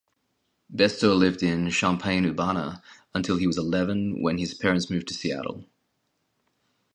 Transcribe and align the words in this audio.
Bestor 0.67 1.13
lived 1.15 1.43
in 1.43 1.69
Champaign-Urbana 1.69 2.81
until 3.13 3.37
he 3.37 3.45
was 3.45 3.59
eleven, 3.59 4.19
when 4.23 4.39
his 4.39 4.55
parents 4.55 4.89
moved 4.89 5.07
to 5.09 5.13
Seattle. 5.13 5.65